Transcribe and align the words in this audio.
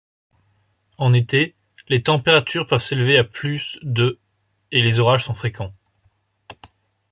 En 0.97 1.13
été, 1.13 1.53
les 1.87 2.01
températures 2.01 2.65
peuvent 2.65 2.83
s'élever 2.83 3.19
à 3.19 3.23
plus 3.23 3.77
de 3.83 4.17
et 4.71 4.81
les 4.81 4.99
orages 4.99 5.25
sont 5.25 5.35
fréquents. 5.35 5.75